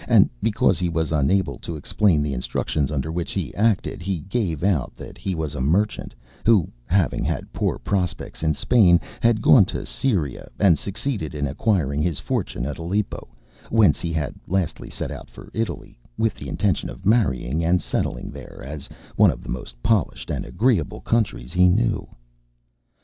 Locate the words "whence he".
13.69-14.11